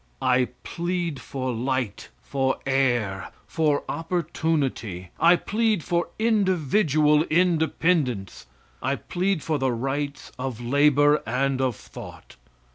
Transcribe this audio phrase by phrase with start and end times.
[0.19, 5.11] I plead for light, for air, for opportunity.
[5.19, 8.47] I plead for individual independence.
[8.81, 12.35] I plead for the rights of labor and of thought.